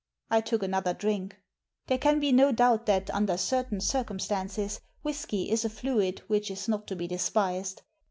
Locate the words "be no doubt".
2.19-2.87